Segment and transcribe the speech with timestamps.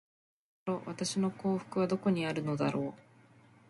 [0.65, 3.01] 結局のところ、私の幸福はどこにあるのだろう。